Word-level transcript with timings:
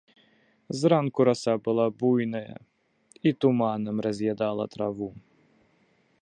Зранку 0.79 1.25
раса 1.27 1.53
была 1.67 1.85
буйная, 1.99 2.57
і 3.27 3.35
туманам 3.45 3.97
раз'ядала 4.07 4.65
траву. 4.79 5.13